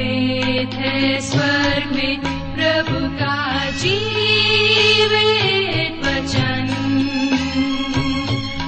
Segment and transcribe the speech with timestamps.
[0.00, 1.20] वेद है
[1.86, 2.20] में
[2.54, 6.68] प्रभु का जीवित वचन।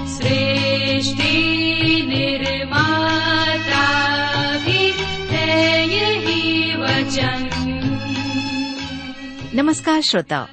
[0.07, 4.93] सृष्टि निर्माता भी
[5.31, 7.49] है यही वचन।
[9.55, 10.47] नमस्कार श्रोताओ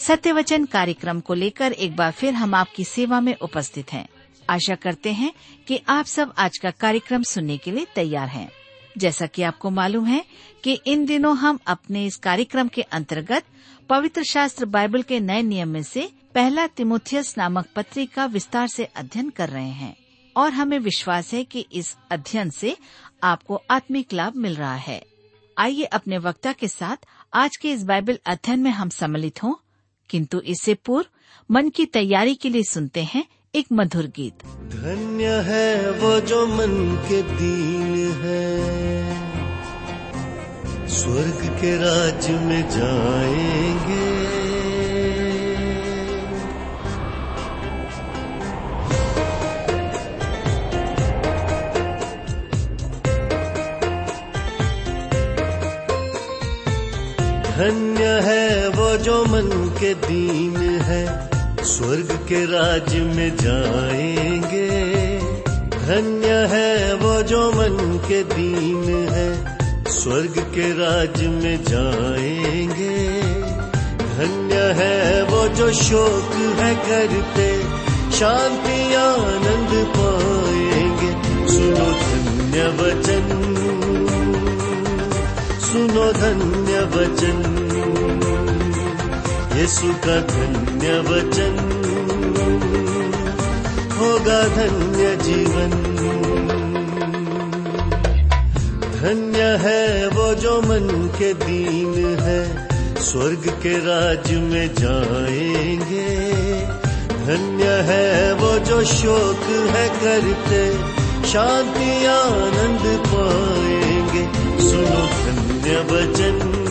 [0.00, 4.08] सत्य वचन कार्यक्रम को लेकर एक बार फिर हम आपकी सेवा में उपस्थित हैं।
[4.50, 5.32] आशा करते हैं
[5.68, 8.50] कि आप सब आज का कार्यक्रम सुनने के लिए तैयार हैं।
[8.98, 10.24] जैसा कि आपको मालूम है
[10.64, 13.44] कि इन दिनों हम अपने इस कार्यक्रम के अंतर्गत
[13.88, 18.84] पवित्र शास्त्र बाइबल के नए नियम में से पहला तिमुथियस नामक पत्री का विस्तार से
[18.84, 19.96] अध्ययन कर रहे हैं
[20.36, 22.76] और हमें विश्वास है कि इस अध्ययन से
[23.22, 25.02] आपको आत्मिक लाभ मिल रहा है।
[25.58, 29.54] आइए अपने वक्ता के साथ आज के इस बाइबल अध्ययन में हम सम्मिलित हों,
[30.10, 31.06] किंतु इससे पूर्व
[31.50, 33.24] मन की तैयारी के लिए सुनते हैं
[33.56, 38.58] एक मधुर गीत। धन्य है वो जो मन के दीन है।
[40.88, 44.26] स्वर्ग के राज्य में जाएँगे।
[57.56, 61.25] धन्य है वो जो मन के दीन है।
[61.66, 64.68] स्वर्ग के राज्य में जाएँगे।
[65.58, 73.22] धन्य है वो जो मन के दीन है। स्वर्ग के राज्य में जाएँगे।
[73.98, 77.62] धन्य है वो जो शोक है करते
[78.12, 81.12] शांति, आनंद पाएँगे।
[81.48, 83.42] सुनो धन्य वचन।
[85.60, 87.55] सुनो धन्य वचन।
[89.56, 91.54] यीशु का धन्य वचन।
[93.98, 95.70] होगा धन्य जीवन।
[99.02, 106.26] धन्य है वो जो मन के दीन है, स्वर्ग के राज में जाएँगे।
[107.26, 110.72] धन्य है वो जो शोक है करते,
[111.28, 114.24] शांति आनंद पाएँगे।
[114.70, 116.65] सुनो धन्य वचन।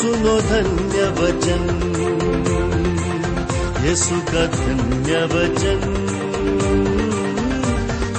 [0.00, 1.62] सुनो धन्य वचन।
[3.84, 5.80] यीशु का धन्य वचन।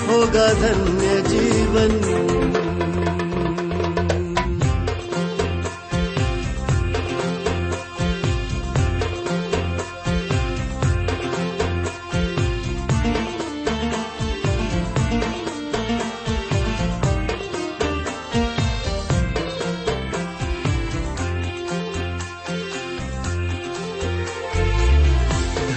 [0.10, 2.41] होगा धन्य जीवन।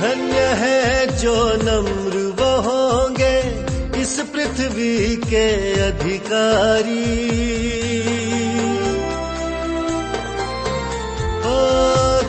[0.05, 3.41] धन्य है जो नम्र वो होंगे
[4.03, 7.15] इस पृथ्वी के अधिकारी।
[11.41, 11.57] ओ,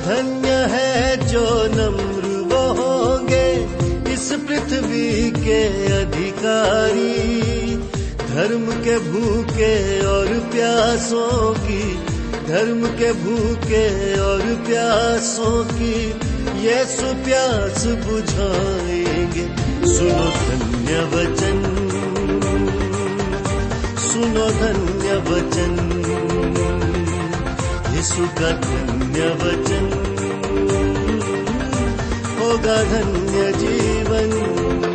[0.05, 3.67] धन्य है जो नम्र वो होंगे
[4.13, 5.61] इस पृथ्वी के
[6.01, 7.77] अधिकारी।
[8.35, 11.95] धर्म के भूखे और प्यासों की,
[12.47, 16.24] धर्म के भूखे और प्यासों की
[16.65, 19.45] यीशु प्यास बुझाएँगे।
[19.93, 21.59] सुनो धन्य वचन।
[23.97, 25.73] सुनो धन्य वचन।
[27.95, 29.85] यीशु का धन्य वचन।
[32.39, 34.94] होगा धन्य जीवन।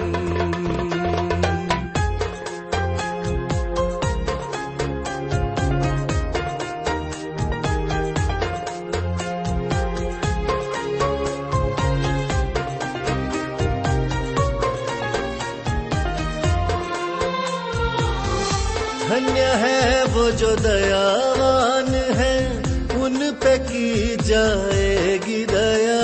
[20.31, 22.63] जो दयावान है,
[23.01, 26.01] उन पे की जाएगी दया।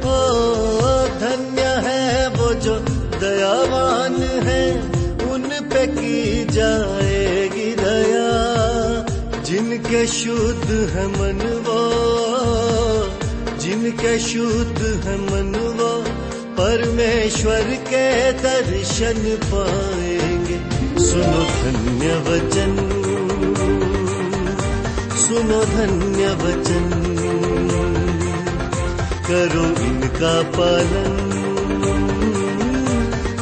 [0.00, 0.38] ओ,
[1.06, 2.78] धन्य है वो जो
[3.20, 4.80] दयावान है,
[5.30, 8.28] उन पे की जाएगी दया।
[9.42, 11.80] जिनके शुद्ध है मन वो,
[13.58, 15.67] जिनके शुद्ध है मन
[16.68, 20.56] परमेश्वर के दर्शन पाएँगे।
[21.06, 22.76] सुनो धन्य वचन।
[25.16, 26.90] सुनो धन्य वचन।
[29.28, 31.20] करो इनका पालन।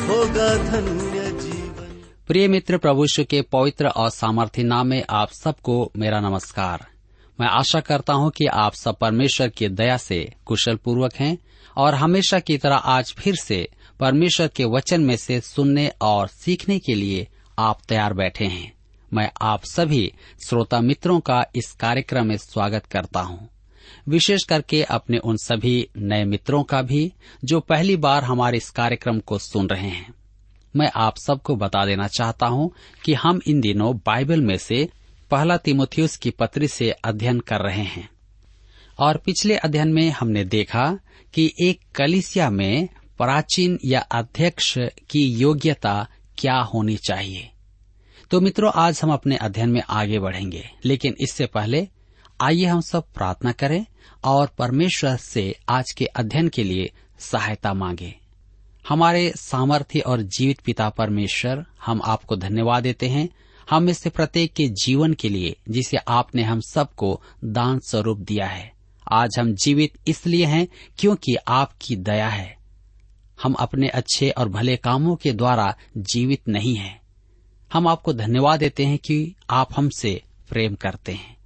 [0.08, 6.20] होगा धन्य जीवन। प्रिय मित्र प्रभुष्य के पवित्र और सामर्थ्य नाम में आप सबको मेरा
[6.20, 6.86] नमस्कार।
[7.40, 11.38] मैं आशा करता हूँ कि आप सब परमेश्वर की दया से कुशल पूर्वक हैं
[11.76, 13.68] और हमेशा की तरह आज फिर से
[14.00, 17.28] परमेश्वर के वचन में से सुनने और सीखने के लिए
[17.58, 18.72] आप तैयार बैठे हैं।
[19.12, 20.12] मैं आप सभी
[20.48, 23.48] श्रोता मित्रों का इस कार्यक्रम में स्वागत करता हूँ।
[24.08, 27.12] विशेष करके अपने उन सभी नए मित्रों का भी,
[27.44, 30.14] जो पहली बार हमारे इस कार्यक्रम को सुन रहे हैं।
[30.76, 32.72] मैं आप सबको बता देना चाहता हूँ
[33.04, 34.88] कि हम इन दिनों बाइबल में से
[35.30, 38.08] पहला तिमोथियस की पत्री से अध्ययन कर रहे हैं।
[38.98, 40.98] और पिछले अध्ययन में हमने देखा
[41.34, 42.88] कि एक कलिसिया में
[43.18, 44.78] प्राचीन या अध्यक्ष
[45.10, 46.06] की योग्यता
[46.38, 47.50] क्या होनी चाहिए।
[48.30, 51.88] तो मित्रों, आज हम अपने अध्ययन में आगे बढ़ेंगे, लेकिन इससे पहले
[52.40, 53.86] आइए हम सब प्रार्थना करें
[54.24, 58.14] और परमेश्वर से आज के अध्ययन के लिए सहायता मांगे।
[58.88, 63.28] हमारे सामर्थ्य और जीवित पिता परमेश्वर, हम आपको धन्यवाद देते हैं।
[63.70, 68.46] हम में से प्रत्येक के जीवन के लिए, जिसे आपने हम सबको दान स्वरूप दिया
[68.46, 68.75] है
[69.12, 70.68] आज हम जीवित इसलिए हैं
[70.98, 72.56] क्योंकि आपकी दया है।
[73.42, 77.00] हम अपने अच्छे और भले कामों के द्वारा जीवित नहीं हैं।
[77.72, 81.36] हम आपको धन्यवाद देते हैं कि आप हमसे प्रेम करते हैं।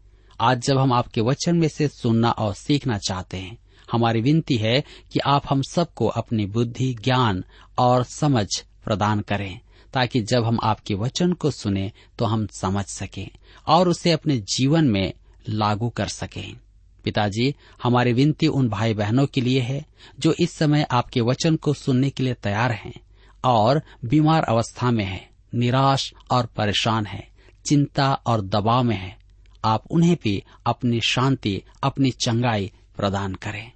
[0.40, 3.58] आज जब हम आपके वचन में से सुनना और सीखना चाहते हैं,
[3.92, 7.44] हमारी विनती है कि आप हम सबको अपनी बुद्धि, ज्ञान
[7.78, 8.46] और समझ
[8.84, 9.60] प्रदान करें,
[9.94, 13.30] ताकि जब हम आपके वचन को सुने तो हम समझ सकें
[13.66, 15.12] और उसे अपने जीवन में
[15.48, 16.56] लागू कर सकें।
[17.04, 19.86] पिताजी, हमारी विनती उन भाई बहनों के लिए है,
[20.18, 23.00] जो इस समय आपके वचन को सुनने के लिए तैयार हैं
[23.44, 27.28] और बीमार अवस्था में है, निराश और परेशान है,
[27.66, 29.18] चिंता और दबाव में है।
[29.64, 33.72] आप उन्हें भी अपनी शांति, अपनी चंगाई प्रदान करें।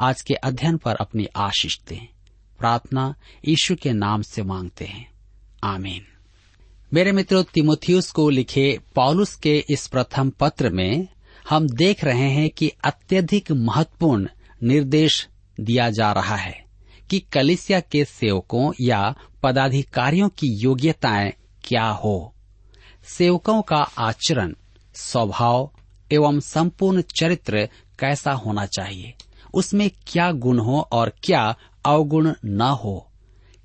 [0.00, 2.08] आज के अध्ययन पर अपनी आशीष दें।
[2.58, 3.14] प्रार्थना
[3.48, 5.10] यीशु के नाम से मांगते हैं।
[5.64, 6.02] आमीन।
[6.94, 11.08] मेरे मित्रों, तिमोथियस को लिखे पॉलुस के इस प्रथम पत्र में
[11.50, 14.28] हम देख रहे हैं कि अत्यधिक महत्वपूर्ण
[14.62, 15.28] निर्देश
[15.60, 16.64] दिया जा रहा है
[17.10, 21.32] कि कलिसिया के सेवकों या पदाधिकारियों की योग्यताएँ
[21.64, 22.34] क्या हो।
[23.04, 24.54] सेवकों का आचरण,
[24.94, 25.72] स्वभाव
[26.12, 27.68] एवं संपूर्ण चरित्र
[27.98, 29.14] कैसा होना चाहिए?
[29.54, 31.56] उसमें क्या गुण हो और क्या
[31.86, 33.10] अवगुण न हो?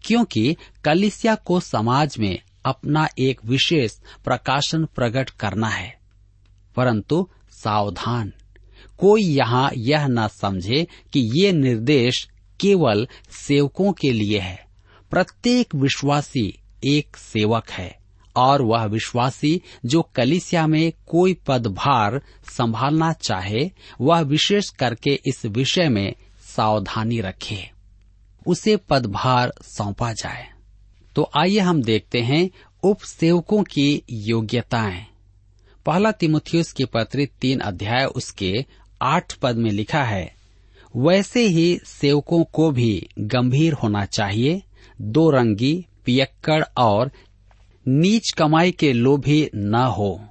[0.03, 3.91] क्योंकि कलिसिया को समाज में अपना एक विशेष
[4.25, 6.00] प्रकाशन प्रकट करना है।
[6.75, 7.29] परंतु
[7.63, 8.33] सावधान।
[8.98, 12.30] कोई यहाँ यह न समझे कि ये निर्देश
[12.60, 13.07] केवल
[13.48, 14.68] सेवकों के लिए है।
[15.12, 18.00] प्रत्येक विश्वासी एक सेवक है,
[18.36, 22.21] और वह विश्वासी जो कलिसिया में कोई पदभार
[22.57, 23.71] संभालना चाहे,
[24.01, 26.13] वह विशेष करके इस विषय में
[26.56, 27.71] सावधानी रखे।
[28.48, 30.50] उसे पदभार सौंपा जाए।
[31.15, 32.50] तो आइए हम देखते हैं
[32.83, 35.12] उप सेवकों की योग्यताएँ।
[35.85, 38.65] पहला तिमुथियुस की पत्री तीन अध्याय उसके
[39.01, 40.35] आठ पद में लिखा है,
[40.95, 44.62] वैसे ही सेवकों को भी गंभीर होना चाहिए,
[45.01, 47.12] दो रंगी, पियक्कड़ और
[47.88, 50.25] नीच कमाई के लोभी न हो।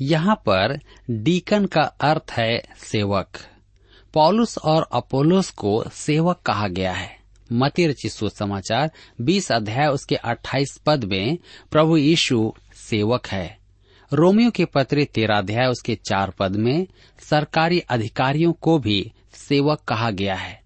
[0.00, 0.80] यहाँ पर
[1.10, 3.28] डीकन का अर्थ है सेवक।
[4.14, 7.16] पॉलुस और अपोलोस को सेवक कहा गया है।
[7.52, 8.90] मती रचित समाचार
[9.20, 11.38] 20 अध्याय उसके 28 पद में
[11.70, 13.65] प्रभु यीशु सेवक है।
[14.12, 16.86] रोमियो के पत्र तेरह अध्याय, उसके चार पद में
[17.18, 20.62] सरकारी अधिकारियों को भी सेवक कहा गया है।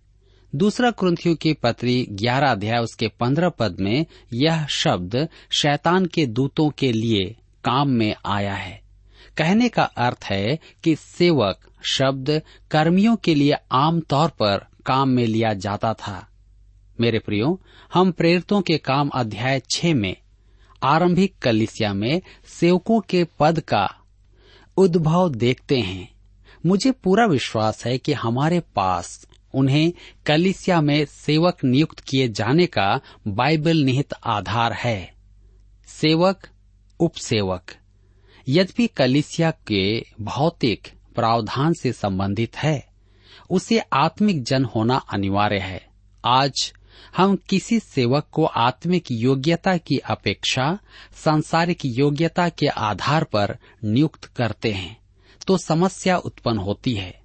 [0.54, 6.70] दूसरा क्रंथियों के पत्री ग्यारह अध्याय, उसके पंद्रह पद में यह शब्द शैतान के दूतों
[6.70, 8.80] के लिए काम में आया है।
[9.36, 11.60] कहने का अर्थ है कि सेवक
[11.92, 16.28] शब्द कर्मियों के लिए आमतौर पर काम में लिया जाता था।
[17.00, 17.60] मेरे प्रियो,
[17.94, 20.16] हम प्रेरितों के काम अध्याय छह में
[20.82, 23.96] आरंभिक कलिसिया में सेवकों के पद का
[24.76, 26.14] उद्भव देखते हैं।
[26.66, 29.92] मुझे पूरा विश्वास है कि हमारे पास उन्हें
[30.26, 35.14] कलिसिया में सेवक नियुक्त किए जाने का बाइबल निहित आधार है।
[35.86, 36.48] सेवक,
[37.00, 37.62] उपसेवक,
[38.48, 42.86] यद्यपि कलिसिया के भौतिक प्रावधान से संबंधित है,
[43.50, 45.88] उसे आत्मिक जन होना अनिवार्य है।
[46.24, 46.72] आज
[47.16, 50.78] हम किसी सेवक को आत्मिक योग्यता की अपेक्षा,
[51.16, 54.96] सांसारिक योग्यता के आधार पर नियुक्त करते हैं
[55.46, 57.18] तो समस्या उत्पन्न होती है।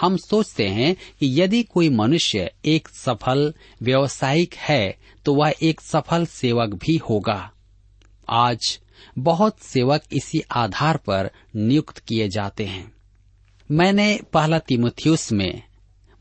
[0.00, 6.26] हम सोचते हैं कि यदि कोई मनुष्य एक सफल व्यवसायिक है तो वह एक सफल
[6.26, 7.50] सेवक भी होगा।
[8.28, 8.78] आज
[9.18, 12.92] बहुत सेवक इसी आधार पर नियुक्त किए जाते हैं।
[13.70, 15.62] मैंने पहला तिमुथियुस में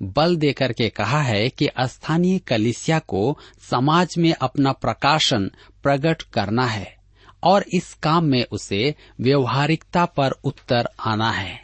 [0.01, 3.37] बल देकर के कहा है कि स्थानीय कलिसिया को
[3.71, 5.51] समाज में अपना प्रकाशन
[5.83, 6.97] प्रकट करना है
[7.43, 11.63] और इस काम में उसे व्यवहारिकता पर उत्तर आना है।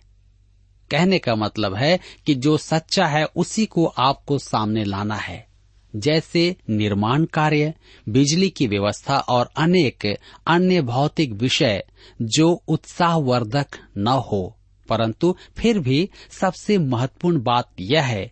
[0.91, 5.47] कहने का मतलब है कि जो सच्चा है उसी को आपको सामने लाना है।
[5.95, 7.73] जैसे निर्माण कार्य,
[8.09, 11.83] बिजली की व्यवस्था और अनेक अन्य भौतिक विषय
[12.21, 14.57] जो उत्साहवर्धक न हो।
[14.89, 18.31] परंतु फिर भी सबसे महत्वपूर्ण बात यह है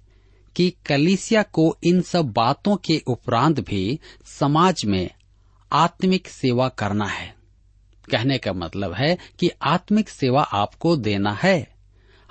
[0.55, 5.09] कि कलिसिया को इन सब बातों के उपरांत भी समाज में
[5.71, 7.35] आत्मिक सेवा करना है।
[8.11, 11.75] कहने का मतलब है कि आत्मिक सेवा आपको देना है।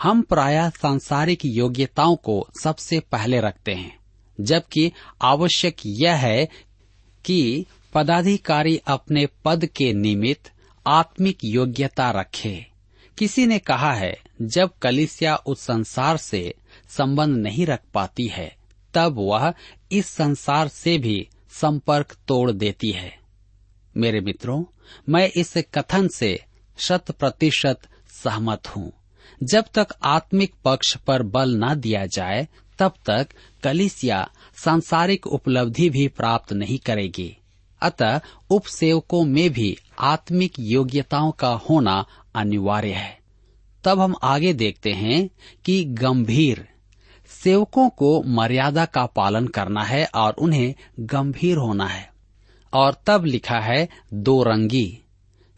[0.02, 3.98] हम प्राय सांसारिक योग्यताओं को सबसे पहले रखते हैं,
[4.40, 6.48] जबकि आवश्यक यह है
[7.24, 10.52] कि पदाधिकारी अपने पद के निमित्त
[10.86, 12.69] आत्मिक योग्यता रखे।
[13.18, 16.54] किसी ने कहा है, जब कलिसिया उस संसार से
[16.88, 18.56] संबंध नहीं रख पाती है,
[18.94, 19.54] तब वह
[19.92, 23.18] इस संसार से भी संपर्क तोड़ देती है।
[23.96, 24.64] मेरे मित्रों,
[25.08, 26.44] मैं इस कथन से
[26.78, 27.80] शत प्रतिशत
[28.24, 28.92] सहमत हूँ।
[29.42, 32.48] जब तक आत्मिक पक्ष पर बल न दिया जाए,
[32.78, 33.28] तब तक
[33.62, 34.30] कलिसिया
[34.64, 37.36] सांसारिक उपलब्धि भी प्राप्त नहीं करेगी।
[37.80, 43.18] अतः उपसेवकों में भी आत्मिक योग्यताओं का होना अनिवार्य है।
[43.84, 45.30] तब हम आगे देखते हैं
[45.64, 46.68] कि गंभीर,
[47.44, 52.12] सेवकों को मर्यादा का पालन करना है और उन्हें गंभीर होना है।
[52.74, 54.98] और तब लिखा है, दो रंगी,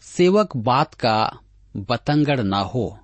[0.00, 1.38] सेवक बात का
[1.76, 2.98] बतंगड़ न हो,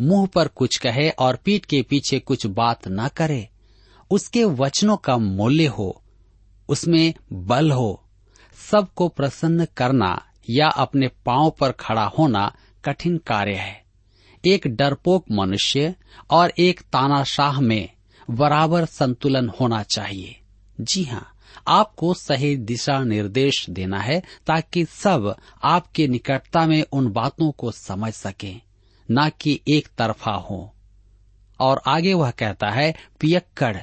[0.00, 3.48] मुँह पर कुछ कहे और पीठ के पीछे कुछ बात न करे,
[4.10, 6.02] उसके वचनों का मूल्य हो,
[6.68, 8.02] उसमें बल हो,
[8.70, 12.52] सबको प्रसन्न करना या अपने पाँव पर खड़ा होना
[12.86, 13.84] कठिन कार्य है।
[14.44, 15.94] एक डरपोक मनुष्य
[16.30, 17.88] और एक तानाशाह में
[18.30, 20.40] बराबर संतुलन होना चाहिए।
[20.80, 21.32] जी हाँ
[21.68, 28.12] आपको सही दिशा निर्देश देना है ताकि सब आपके निकटता में उन बातों को समझ
[28.12, 28.54] सके,
[29.10, 30.74] न कि एक तरफा हो।
[31.60, 33.76] और आगे वह कहता है, पियक्कड़,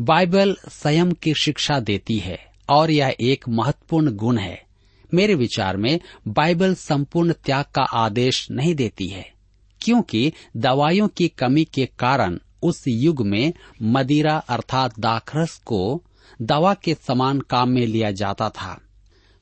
[0.00, 4.67] बाइबल स्वयं की शिक्षा देती है और यह एक महत्वपूर्ण गुण है।
[5.14, 5.98] मेरे विचार में
[6.28, 9.32] बाइबल संपूर्ण त्याग का आदेश नहीं देती है,
[9.80, 16.02] क्योंकि दवाइयों की कमी के कारण उस युग में मदिरा अर्थात दाखरस को
[16.42, 18.78] दवा के समान काम में लिया जाता था।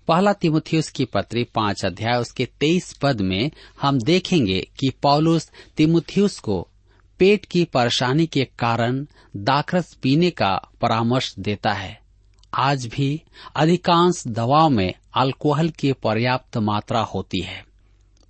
[0.09, 6.39] पहला तिमुथियुस की पत्री पाँच अध्याय उसके तेईस पद में हम देखेंगे कि पौलुस तिमुथियुस
[6.39, 6.67] को
[7.21, 9.07] पेट की परेशानी के कारण
[9.37, 12.06] दाखरस पीने का परामर्श देता है।
[12.57, 13.23] आज भी
[13.57, 17.65] अधिकांश दवाओं में अल्कोहल की पर्याप्त मात्रा होती है।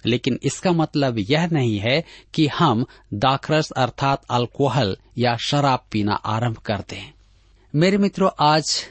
[0.07, 2.05] लेकिन इसका मतलब यह नहीं है
[2.35, 7.13] कि हम दाखरस अर्थात अल्कोहल या शराब पीना आरंभ कर दें
[7.75, 8.85] मेरे मित्रों, आज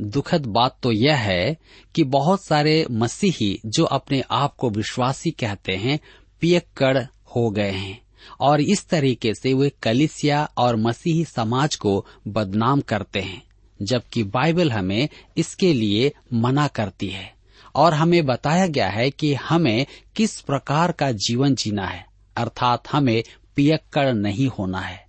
[0.00, 1.56] दुखद बात तो यह है
[1.94, 6.00] कि बहुत सारे मसीही जो अपने आप को विश्वासी कहते हैं,
[6.40, 6.98] पियक्कड़
[7.36, 8.00] हो गए हैं
[8.40, 13.42] और इस तरीके से वे कलिसिया और मसीही समाज को बदनाम करते हैं।
[13.84, 17.34] जबकि बाइबल हमें इसके लिए मना करती है
[17.74, 19.86] और हमें बताया गया है कि हमें
[20.16, 23.22] किस प्रकार का जीवन जीना है, अर्थात हमें
[23.56, 25.06] पियक्कड़ नहीं होना है।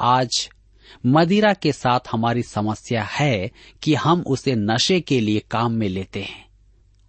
[0.00, 0.48] आज
[1.06, 3.50] मदिरा के साथ हमारी समस्या है
[3.82, 6.46] कि हम उसे नशे के लिए काम में लेते हैं।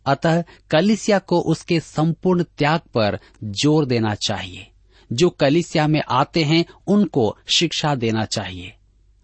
[0.05, 4.67] अतः कलिसिया को उसके संपूर्ण त्याग पर ज़ोर देना चाहिए।
[5.13, 8.73] जो कलिसिया में आते हैं, उनको शिक्षा देना चाहिए।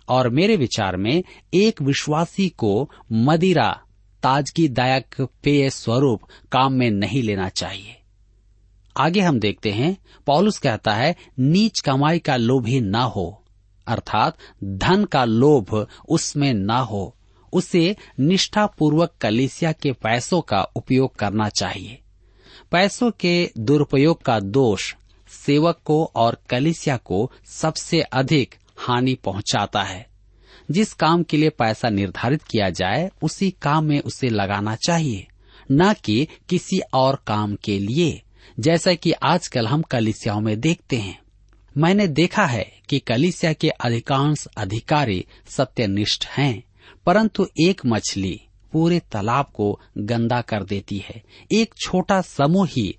[0.09, 1.23] और मेरे विचार में
[1.53, 3.81] एक विश्वासी को मदिरा,
[4.23, 7.95] ताजगी दायक पेय स्वरूप काम में नहीं लेना चाहिए।
[8.97, 13.43] आगे हम देखते हैं, पॉलुस कहता है, नीच कमाई का लोभ ही न हो,
[13.87, 17.15] अर्थात धन का लोभ उसमें ना हो,
[17.53, 21.99] उसे निष्ठापूर्वक कलिसिया के पैसों का उपयोग करना चाहिए।
[22.71, 24.95] पैसों के दुरुपयोग का दोष
[25.45, 30.09] सेवक को और कलिसिया को सबसे अधिक हानि पहुंचाता है।
[30.71, 35.27] जिस काम के लिए पैसा निर्धारित किया जाए, उसी काम में उसे लगाना चाहिए,
[35.71, 38.21] न कि किसी और काम के लिए,
[38.59, 41.19] जैसा कि आजकल हम कलिसियाओं में देखते हैं।
[41.77, 46.63] मैंने देखा है कि कलिसिया के अधिकांश अधिकारी सत्यनिष्ठ हैं,
[47.05, 52.97] परंतु एक मछली पूरे तालाब को गंदा कर देती है। एक छोटा समूह ही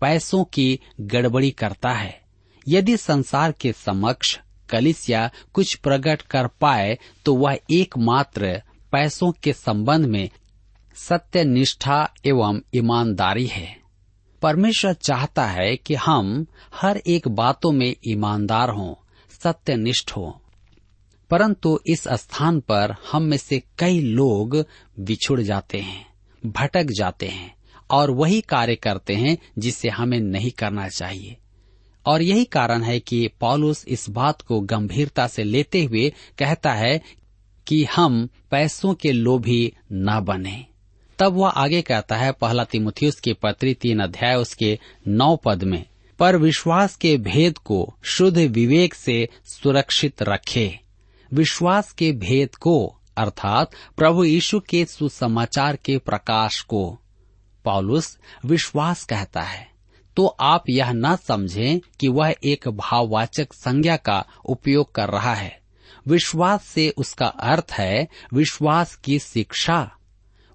[0.00, 2.20] पैसों की गड़बड़ी करता है।
[2.68, 4.38] यदि संसार के समक्ष
[4.70, 10.30] कलिसिया कुछ प्रकट कर पाए तो वह एकमात्र पैसों के संबंध में
[10.94, 13.76] सत्य निष्ठा एवं ईमानदारी है।
[14.42, 18.94] परमेश्वर चाहता है कि हम हर एक बातों में ईमानदार हों,
[19.42, 20.32] सत्यनिष्ठ हों।
[21.30, 24.64] परंतु इस स्थान पर हम में से कई लोग
[25.00, 26.06] बिछुड़ जाते हैं,
[26.46, 27.56] भटक जाते हैं
[27.90, 31.36] और वही कार्य करते हैं जिसे हमें नहीं करना चाहिए।
[32.06, 37.00] और यही कारण है कि पॉलुस इस बात को गंभीरता से लेते हुए कहता है
[37.66, 40.66] कि हम पैसों के लोभी न बने।
[41.18, 44.78] तब वह आगे कहता है, पहला तिमुथियुस की पत्री तीन अध्याय उसके
[45.08, 45.84] नौ पद में,
[46.18, 50.80] पर विश्वास के भेद को शुद्ध विवेक से सुरक्षित रखे।
[51.32, 56.98] विश्वास के भेद को, अर्थात प्रभु यीशु के सुसमाचार के प्रकाश को,
[57.64, 59.77] पॉलुस विश्वास कहता है।
[60.18, 65.60] तो आप यह न समझें कि वह एक भाववाचक संज्ञा का उपयोग कर रहा है।
[66.08, 69.90] विश्वास से उसका अर्थ है विश्वास की शिक्षा।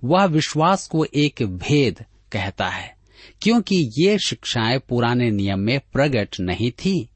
[0.04, 2.98] वह विश्वास को एक भेद कहता है,
[3.42, 7.10] क्योंकि ये शिक्षाएँ पुराने नियम में प्रकट नहीं थी।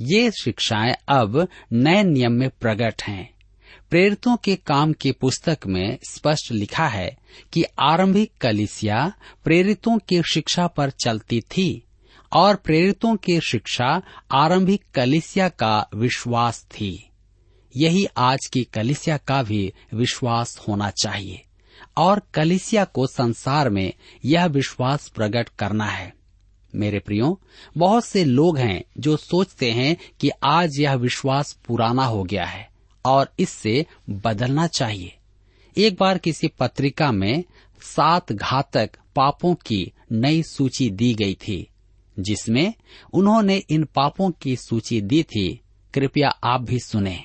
[0.00, 3.34] ये शिक्षाएँ अब नए नियम में प्रकट हैं।
[3.90, 7.18] प्रेरितों के काम की पुस्तक में स्पष्ट लिखा है
[7.52, 9.12] कि आरंभिक कलिसिया
[9.44, 11.88] प्रेरितों की शिक्षा पर चलती थी।
[12.32, 17.10] और प्रेरितों की शिक्षा आरंभिक कलिसिया का विश्वास थी।
[17.76, 21.42] यही आज की कलिसिया का भी विश्वास होना चाहिए
[21.96, 23.92] और कलिसिया को संसार में
[24.24, 26.14] यह विश्वास प्रकट करना है।
[26.74, 27.40] मेरे प्रियो,
[27.78, 32.68] बहुत से लोग हैं जो सोचते हैं कि आज यह विश्वास पुराना हो गया है
[33.04, 35.16] और इससे बदलना चाहिए।
[35.76, 37.44] एक बार किसी पत्रिका में
[37.82, 41.68] सात घातक पापों की नई सूची दी गई थी।
[42.18, 42.74] जिसमें
[43.12, 45.60] उन्होंने इन पापों की सूची दी थी।
[45.94, 47.24] कृपया आप भी सुने।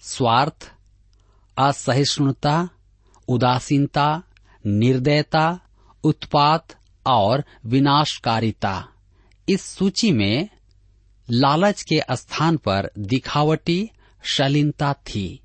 [0.00, 0.72] स्वार्थ,
[1.58, 2.68] असहिष्णुता,
[3.28, 4.22] उदासीनता,
[4.66, 5.60] निर्दयता,
[6.04, 6.68] उत्पात
[7.06, 8.88] और विनाशकारिता।
[9.48, 10.48] इस सूची में
[11.30, 13.90] लालच के स्थान पर दिखावटी,
[14.32, 15.40] शालीनता थी,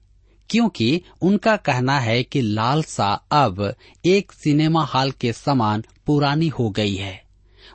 [0.49, 3.75] क्योंकि उनका कहना है कि लालसा अब
[4.05, 7.23] एक सिनेमा हॉल के समान पुरानी हो गई है।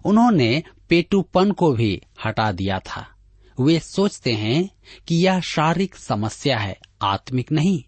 [0.04, 3.08] उन्होंने पेटूपन को भी हटा दिया था।
[3.60, 4.70] वे सोचते हैं
[5.08, 7.84] कि यह शारीरिक समस्या है, आत्मिक नहीं।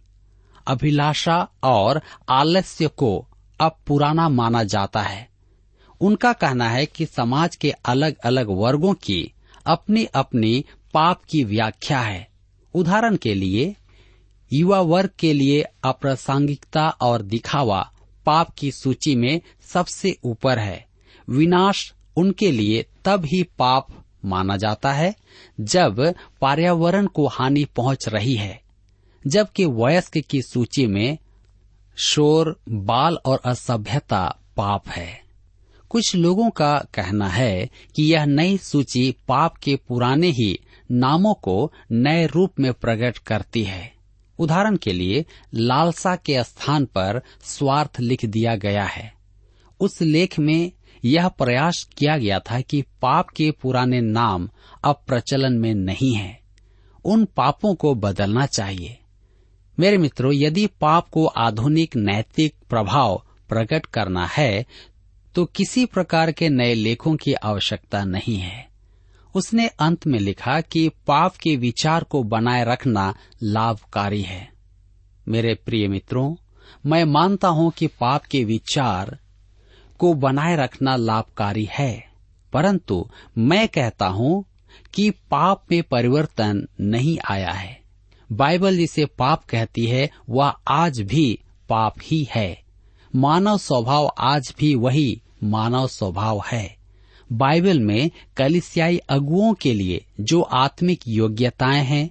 [0.66, 3.26] अभिलाषा और आलस्य को
[3.61, 5.28] अब पुराना माना जाता है।
[6.00, 9.32] उनका कहना है कि समाज के अलग अलग वर्गों की
[9.67, 12.28] अपनी अपनी पाप की व्याख्या है।
[12.75, 13.76] उदाहरण के लिए,
[14.52, 17.93] युवा वर्ग के लिए अप्रासंगिकता और दिखावा
[18.26, 20.86] पाप की सूची में सबसे ऊपर है।
[21.30, 25.15] विनाश उनके लिए तब ही पाप माना जाता है,
[25.60, 28.63] जब पर्यावरण को हानि पहुँच रही है।
[29.26, 31.19] जबकि वयस्क की सूची में
[31.97, 35.21] शोर, बाल और असभ्यता पाप है।
[35.91, 40.58] कुछ लोगों का कहना है कि यह नई सूची पाप के पुराने ही
[40.91, 43.93] नामों को नए रूप में प्रकट करती है।
[44.39, 49.15] उदाहरण के लिए, लालसा के स्थान पर स्वार्थ लिख दिया गया है।
[49.80, 50.73] उस लेख में
[51.04, 54.49] यह प्रयास किया गया था कि पाप के पुराने नाम
[54.84, 56.39] अब प्रचलन में नहीं है।
[57.04, 58.97] उन पापों को बदलना चाहिए।
[59.78, 64.65] मेरे मित्रों, यदि पाप को आधुनिक नैतिक प्रभाव प्रकट करना है
[65.34, 68.69] तो किसी प्रकार के नए लेखों की आवश्यकता नहीं है।
[69.34, 74.49] उसने अंत में लिखा कि पाप के विचार को बनाए रखना लाभकारी है।
[75.28, 76.34] मेरे प्रिय मित्रों,
[76.86, 79.19] मैं मानता हूँ कि पाप के विचार
[80.00, 82.04] को बनाए रखना लाभकारी है।
[82.52, 83.08] परंतु
[83.39, 84.45] मैं कहता हूँ
[84.95, 87.80] कि पाप में परिवर्तन नहीं आया है।
[88.32, 92.63] बाइबल जिसे पाप कहती है, वह आज भी पाप ही है।
[93.17, 96.76] मानव स्वभाव आज भी वही मानव स्वभाव है।
[97.32, 102.10] बाइबल में कलिसियाई अगुओं के लिए जो आत्मिक योग्यताएँ हैं,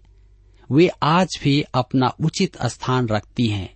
[0.72, 3.74] वे आज भी अपना उचित स्थान रखती हैं।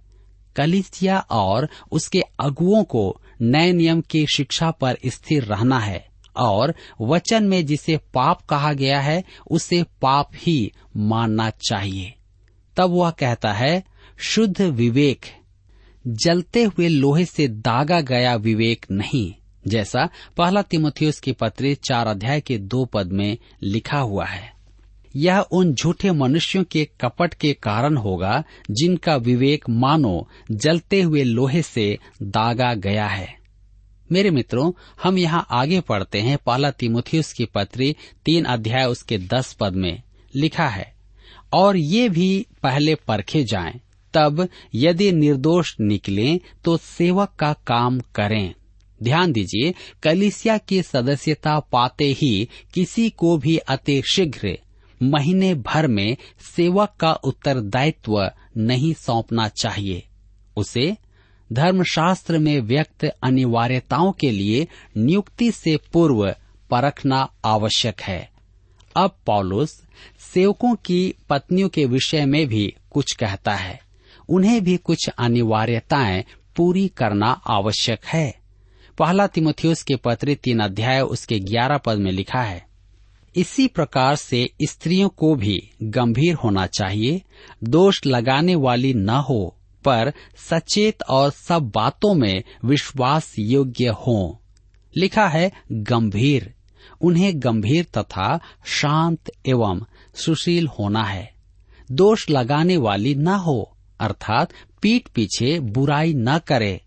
[0.56, 7.44] कलिसिया और उसके अगुओं को नए नियम की शिक्षा पर स्थिर रहना है और वचन
[7.44, 12.14] में जिसे पाप कहा गया है, उसे पाप ही मानना चाहिए।
[12.78, 13.84] तब वह कहता है,
[14.18, 15.22] शुद्ध विवेक,
[16.08, 19.34] जलते हुए लोहे से दागा गया विवेक नहीं।
[19.68, 24.53] जैसा पहला तिमोथियस की पत्री चार अध्याय के दो पद में लिखा हुआ है।
[25.16, 31.62] यह उन झूठे मनुष्यों के कपट के कारण होगा, जिनका विवेक मानो, जलते हुए लोहे
[31.62, 33.44] से दागा गया है।
[34.12, 34.72] मेरे मित्रों,
[35.04, 37.96] हम यहाँ आगे पढ़ते हैं पहला तिमोथियस की पत्री,
[38.26, 40.02] तीन अध्याय उसके दस पद में,
[40.36, 40.94] लिखा है,
[41.54, 43.80] और ये भी पहले परखे जाएँ,
[44.14, 48.54] तब यदि निर्दोष निकलें तो सेवक का काम करें।
[49.04, 49.74] ध्यान दीजिए,
[50.04, 54.58] कलिसिया की सदस्यता पाते ही किसी को भी अति शीघ्र
[55.04, 56.18] महीने भर में
[56.56, 60.08] सेवक का उत्तरदायित्व नहीं सौंपना चाहिए।
[60.58, 60.98] उसे
[61.54, 66.36] धर्मशास्त्र में व्यक्त अनिवार्यताओं के लिए नियुक्ति से पूर्व
[66.70, 68.32] परखना आवश्यक है।
[68.96, 69.84] अब पॉलुस
[70.34, 73.80] सेवकों की पत्नियों के विषय में भी कुछ कहता है।
[74.30, 76.24] उन्हें भी कुछ अनिवार्यताएँ
[76.56, 78.36] पूरी करना आवश्यक है।
[78.98, 82.73] पहला तिमोथियस के पत्र तीन अध्याय उसके ग्यारह पद में लिखा है।
[83.36, 87.22] इसी प्रकार से स्त्रियों को भी गंभीर होना चाहिए,
[87.64, 90.14] दोष लगाने वाली न हो, पर
[90.50, 94.40] सचेत और सब बातों में विश्वास योग्य हो।
[94.98, 96.54] लिखा है, गंभीर।
[97.02, 99.82] उन्हें गंभीर तथा शांत एवं
[100.16, 101.34] सुशील होना है।
[101.92, 106.82] दोष लगाने वाली न हो, अर्थात पीठ पीछे बुराई न करे।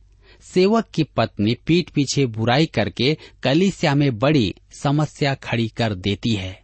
[0.55, 6.63] सेवक की पत्नी पीठ पीछे बुराई करके कलिसिया में बड़ी समस्या खड़ी कर देती है।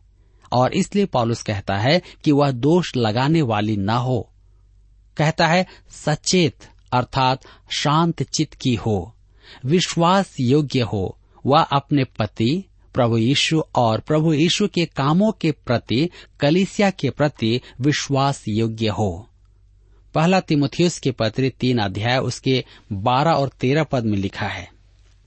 [0.52, 4.32] और इसलिए पॉलुस कहता है कि वह दोष लगाने वाली न हो।
[5.16, 6.56] कहता है, सचेत
[6.92, 7.40] अर्थात
[7.70, 9.16] शांत चित्त की हो,
[9.64, 12.64] विश्वास योग्य हो। वह अपने पति,
[12.94, 19.28] प्रभु यीशु और प्रभु यीशु के कामों के प्रति, कलिसिया के प्रति विश्वास योग्य हो।
[20.14, 24.70] पहला तिमुथियस के पत्र तीन अध्याय, उसके बारह और तेरह पद में लिखा है।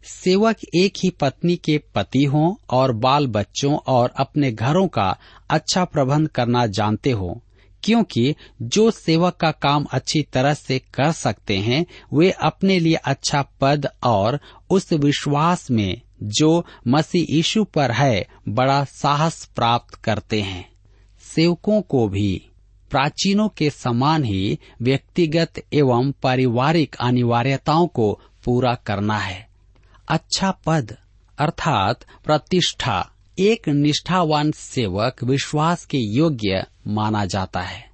[0.04, 5.18] सेवक एक ही पत्नी के पति हों और बाल बच्चों और अपने घरों का
[5.50, 7.42] अच्छा प्रबंध करना जानते हो,
[7.84, 13.42] क्योंकि जो सेवक का काम अच्छी तरह से कर सकते हैं, वे अपने लिए अच्छा
[13.62, 20.70] पद और उस विश्वास में जो मसीह यीशु पर है, बड़ा साहस प्राप्त करते हैं।
[21.36, 22.50] सेवकों को भी
[22.96, 29.50] प्राचीनों के समान ही व्यक्तिगत एवं पारिवारिक अनिवार्यताओं को पूरा करना है।
[30.10, 30.98] अच्छा पद,
[31.40, 37.90] अर्थात प्रतिष्ठा, एक निष्ठावान सेवक विश्वास के योग्य माना जाता है।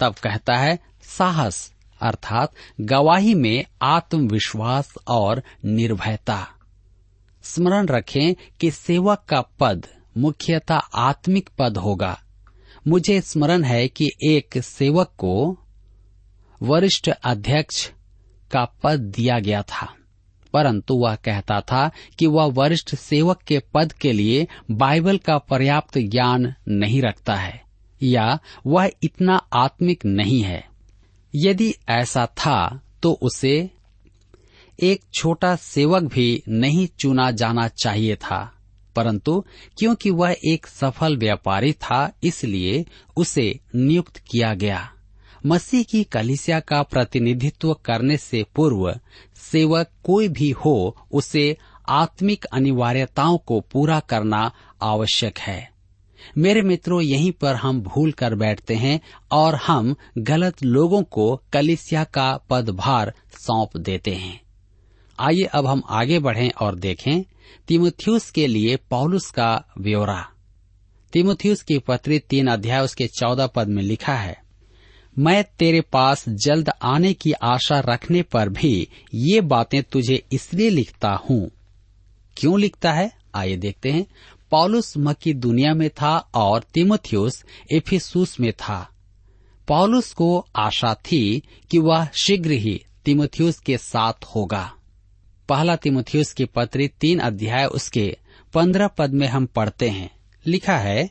[0.00, 6.48] तब कहता है, साहस, अर्थात गवाही में आत्मविश्वास और निर्भयता।
[7.42, 9.86] स्मरण रखें कि सेवक का पद
[10.18, 12.20] मुख्यतः आत्मिक पद होगा।
[12.88, 15.58] मुझे स्मरण है कि एक सेवक को
[16.62, 17.88] वरिष्ठ अध्यक्ष
[18.52, 19.86] का पद दिया गया था,
[20.54, 25.98] परंतु वह कहता था कि वह वरिष्ठ सेवक के पद के लिए बाइबल का पर्याप्त
[25.98, 27.62] ज्ञान नहीं रखता है,
[28.02, 30.64] या वह इतना आत्मिक नहीं है।
[31.34, 33.70] यदि ऐसा था तो उसे
[34.82, 38.40] एक छोटा सेवक भी नहीं चुना जाना चाहिए था।
[38.96, 39.44] परंतु
[39.78, 44.90] क्योंकि वह एक सफल व्यापारी था, इसलिए उसे नियुक्त किया गया।
[45.46, 49.00] मसीह की कलिसिया का प्रतिनिधित्व करने से पूर्व
[49.52, 51.56] सेवक कोई भी हो, उसे
[51.88, 55.70] आत्मिक अनिवार्यताओं को पूरा करना आवश्यक है।
[56.38, 59.00] मेरे मित्रों, यहीं पर हम भूल कर बैठते हैं
[59.32, 64.40] और हम गलत लोगों को कलिसिया का पदभार सौंप देते हैं।
[65.20, 67.24] आइए अब हम आगे बढ़ें और देखें
[67.68, 70.28] तिमुथियुस के लिए पौलुस का ब्यौरा।
[71.12, 74.38] तिमुथियुस की पत्री तीन अध्याय उसके चौदह पद में लिखा है,
[75.18, 81.10] मैं तेरे पास जल्द आने की आशा रखने पर भी ये बातें तुझे इसलिए लिखता
[81.30, 81.50] हूँ।
[82.36, 83.12] क्यों लिखता है?
[83.34, 84.06] आइए देखते हैं।
[84.50, 88.88] पॉलुस मक्की दुनिया में था और तिमुथियुस एफिसूस में था।
[89.68, 94.72] पॉलुस को आशा थी कि वह शीघ्र ही तिमुथियुस के साथ होगा।
[95.50, 98.16] पहला तिमुथियुस की पत्री तीन अध्याय उसके
[98.54, 100.10] पंद्रह पद में हम पढ़ते हैं।
[100.46, 101.10] लिखा है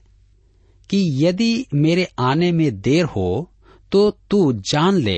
[0.89, 3.52] कि यदि मेरे आने में देर हो
[3.91, 5.17] तो तू जान ले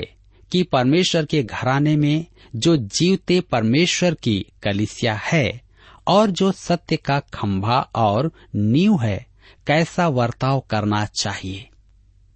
[0.51, 5.61] कि परमेश्वर के घराने में जो जीवते परमेश्वर की कलिसिया है
[6.07, 9.25] और जो सत्य का खंभा और नींव है,
[9.67, 11.67] कैसा वर्ताव करना चाहिए।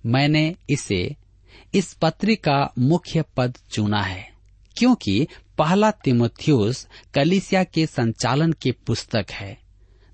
[0.06, 1.16] मैंने इसे
[1.74, 4.28] इस पत्री का मुख्य पद चुना है,
[4.76, 9.58] क्योंकि पहला तिमोथियस कलिसिया के संचालन की पुस्तक है।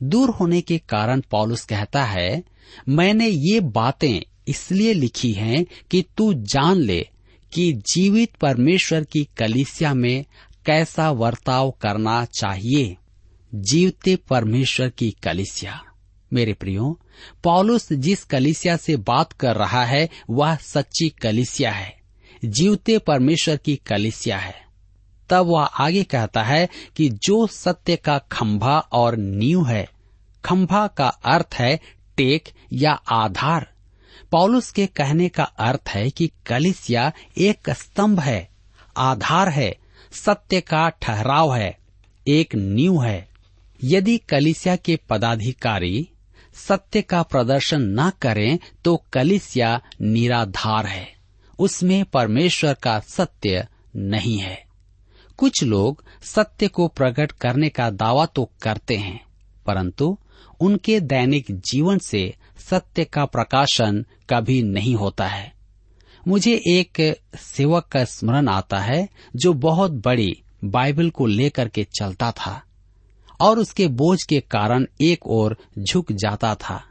[0.04, 2.44] दूर होने के कारण पॉलुस कहता है,
[2.90, 7.08] मैंने ये बातें इसलिए लिखी हैं कि तू जान ले
[7.54, 10.26] कि जीवित परमेश्वर की कलिसिया में
[10.66, 12.98] कैसा वर्ताव करना चाहिए।
[13.56, 15.84] जीवते परमेश्वर की कलिसिया।
[16.34, 17.00] मेरे प्रियो,
[17.44, 21.98] पॉलुस जिस कलिसिया से बात कर रहा है, वह सच्ची कलिसिया है।
[22.46, 24.71] जीवते परमेश्वर की कलिसिया है।
[25.32, 29.88] तब वह आगे कहता है कि जो सत्य का खंभा और नींव है,
[30.46, 31.80] खंभा का अर्थ है
[32.18, 33.68] टेक या आधार।
[34.32, 38.50] पॉलुस के कहने का अर्थ है कि कलिसिया एक स्तंभ है,
[38.98, 39.76] आधार है,
[40.14, 41.78] सत्य का ठहराव है,
[42.28, 43.28] एक नींव है।
[43.84, 46.08] यदि कलिसिया के पदाधिकारी
[46.56, 51.08] सत्य का प्रदर्शन न करें तो कलिसिया निराधार है,
[51.60, 54.71] उसमें परमेश्वर का सत्य नहीं है।
[55.42, 59.20] कुछ लोग सत्य को प्रकट करने का दावा तो करते हैं,
[59.66, 60.18] परंतु
[60.60, 65.52] उनके दैनिक जीवन से सत्य का प्रकाशन कभी नहीं होता है।
[66.26, 67.00] मुझे एक
[67.38, 70.32] सेवक का स्मरण आता है जो बहुत बड़ी
[70.66, 72.62] बाइबल को लेकर के चलता था
[73.42, 76.82] और उसके बोझ के कारण एक ओर झुक जाता था,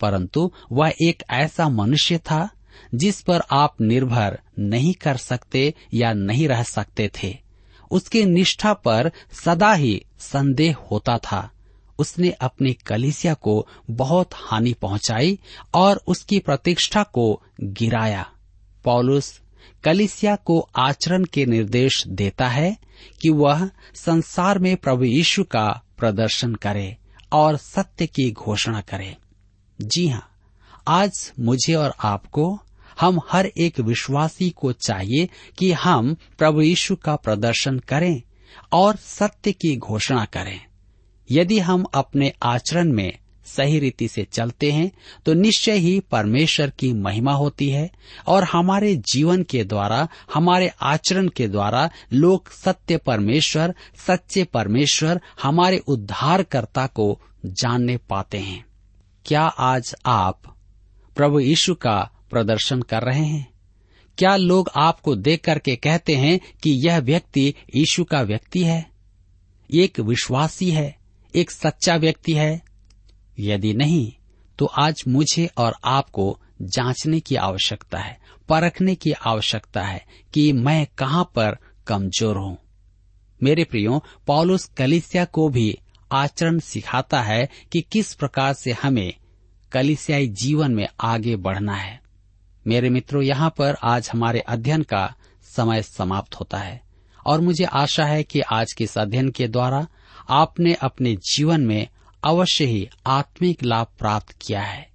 [0.00, 2.48] परंतु वह एक ऐसा मनुष्य था
[2.94, 7.45] जिस पर आप निर्भर नहीं कर सकते या नहीं रह सकते थे।
[7.90, 9.12] उसके निष्ठा पर
[9.44, 11.50] सदा ही संदेह होता था।
[11.98, 15.38] उसने अपनी कलिसिया को बहुत हानि पहुंचाई
[15.74, 18.30] और उसकी प्रतिष्ठा को गिराया।
[18.84, 19.40] पौलुस
[19.84, 22.76] कलिसिया को आचरण के निर्देश देता है
[23.22, 26.96] कि वह संसार में प्रभु यीशु का प्रदर्शन करे
[27.32, 29.16] और सत्य की घोषणा करे।
[29.80, 30.30] जी हाँ
[30.88, 32.60] आज मुझे और आपको
[33.00, 35.28] हम हर एक विश्वासी को चाहिए
[35.58, 38.22] कि हम प्रभु यीशु का प्रदर्शन करें
[38.72, 40.60] और सत्य की घोषणा करें।
[41.30, 43.12] यदि हम अपने आचरण में
[43.46, 44.90] सही रीति से चलते हैं
[45.26, 47.90] तो निश्चय ही परमेश्वर की महिमा होती है
[48.26, 53.74] और हमारे जीवन के द्वारा, हमारे आचरण के द्वारा लोग सत्य परमेश्वर,
[54.06, 58.64] सच्चे परमेश्वर हमारे उद्धारकर्ता को जानने पाते हैं।
[59.24, 60.42] क्या आज आप
[61.16, 63.52] प्रभु यीशु का प्रदर्शन कर रहे हैं।
[64.18, 68.90] क्या लोग आपको देख करके कहते हैं कि यह व्यक्ति यीशु का व्यक्ति है?
[69.70, 70.96] एक विश्वासी है,
[71.34, 72.62] एक सच्चा व्यक्ति है।
[73.38, 74.12] यदि नहीं
[74.58, 80.86] तो आज मुझे और आपको जांचने की आवश्यकता है, परखने की आवश्यकता है कि मैं
[80.98, 82.56] कहाँ पर कमज़ोर हूँ।
[83.42, 85.78] मेरे प्रियो, पॉलुस कलिसिया को भी
[86.12, 89.12] आचरण सिखाता है कि किस प्रकार से हमें
[89.72, 92.05] कलिसियाई जीवन में आगे बढ़ना है।
[92.66, 96.80] मेरे मित्रों, यहाँ पर आज हमारे अध्ययन का समय समाप्त होता है
[97.26, 99.86] और मुझे आशा है कि आज के इस अध्ययन के द्वारा
[100.30, 101.88] आपने अपने जीवन में
[102.24, 104.88] अवश्य ही आत्मिक लाभ प्राप्त किया है।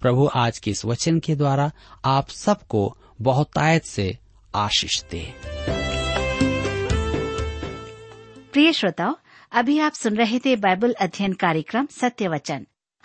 [0.00, 1.70] प्रभु, आज के इस वचन के द्वारा
[2.04, 4.18] आप सबको बहुतायत से
[4.54, 5.34] आशीष दे।
[8.52, 9.16] प्रिय श्रोताओ,
[9.52, 12.66] अभी आप सुन रहे थे बाइबल अध्ययन कार्यक्रम सत्य वचन।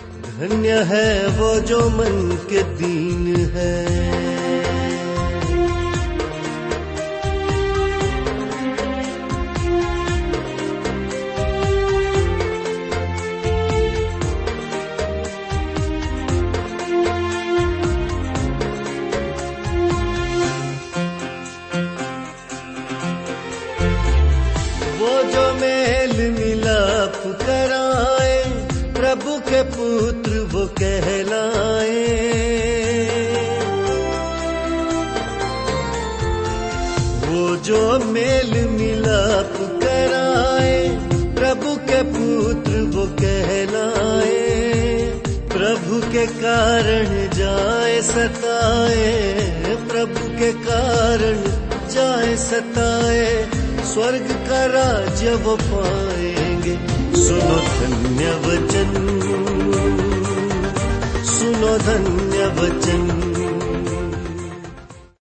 [0.00, 4.31] धन्य है वो जो मन के दीन है।